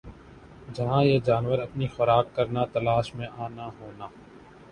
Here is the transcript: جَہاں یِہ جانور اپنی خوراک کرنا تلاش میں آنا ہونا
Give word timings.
جَہاں 0.75 1.01
یِہ 1.05 1.19
جانور 1.25 1.59
اپنی 1.59 1.87
خوراک 1.87 2.25
کرنا 2.35 2.63
تلاش 2.73 3.07
میں 3.15 3.27
آنا 3.37 3.67
ہونا 3.77 4.07